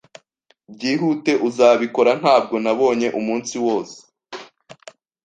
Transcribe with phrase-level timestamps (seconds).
[0.73, 2.11] Byihute, uzabikora?
[2.21, 3.97] Ntabwo nabonye umunsi wose.